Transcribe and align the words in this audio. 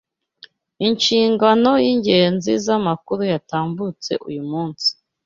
Inshingano 0.87 1.71
y’Ingenzi 1.85 2.51
za 2.65 2.73
amakuru 2.79 3.21
yatambutse 3.33 4.11
uyu 4.27 4.43
munsi 4.51 4.89